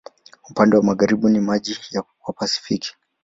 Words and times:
Upande 0.49 0.77
wa 0.77 0.83
magharibi 0.83 1.27
ni 1.29 1.39
maji 1.39 1.77
wa 2.27 2.33
Pasifiki. 2.33 2.95